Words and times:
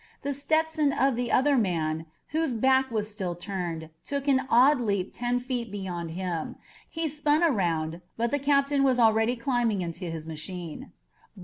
The 0.23 0.33
Stetson 0.33 0.91
of 0.93 1.15
the 1.15 1.31
other 1.31 1.55
man, 1.55 2.07
whose 2.29 2.55
back 2.55 2.89
was 2.89 3.11
still 3.11 3.35
turned, 3.35 3.91
took 4.03 4.27
an 4.27 4.47
odd 4.49 4.79
little 4.79 4.87
leap 4.87 5.11
ten 5.13 5.37
feet 5.39 5.71
beyond 5.71 6.09
him. 6.17 6.55
He 6.89 7.07
spun 7.07 7.43
around, 7.43 8.01
but 8.17 8.31
the 8.31 8.39
captain 8.39 8.81
was 8.83 8.97
already 8.97 9.35
climbing 9.35 9.81
into 9.81 10.05
his 10.09 10.25
machine. 10.25 10.91